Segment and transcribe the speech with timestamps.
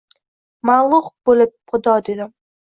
[0.69, 2.37] Mag’lub bo’lib Xudo dedim.